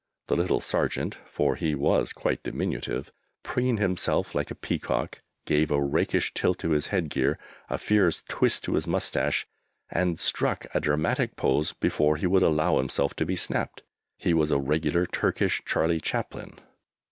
The 0.29 0.35
little 0.35 0.59
sergeant 0.61 1.19
(for 1.27 1.53
he 1.55 1.75
was 1.75 2.11
quite 2.11 2.41
diminutive) 2.41 3.11
preened 3.43 3.77
himself 3.77 4.33
like 4.33 4.49
a 4.49 4.55
peacock, 4.55 5.21
gave 5.45 5.69
a 5.69 5.79
rakish 5.79 6.33
tilt 6.33 6.57
to 6.57 6.71
his 6.71 6.87
headgear, 6.87 7.37
a 7.69 7.77
fierce 7.77 8.23
twist 8.27 8.63
to 8.63 8.73
his 8.73 8.87
moustache, 8.87 9.45
and 9.91 10.19
struck 10.19 10.65
a 10.73 10.79
dramatic 10.81 11.35
pose 11.35 11.73
before 11.73 12.17
he 12.17 12.25
would 12.25 12.41
allow 12.41 12.77
himself 12.79 13.13
to 13.17 13.27
be 13.27 13.35
snapped. 13.35 13.83
He 14.17 14.33
was 14.33 14.49
a 14.49 14.57
regular 14.57 15.05
Turkish 15.05 15.61
Charley 15.65 16.01
Chaplin! 16.01 16.55